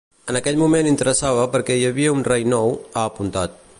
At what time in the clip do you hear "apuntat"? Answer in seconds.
3.11-3.63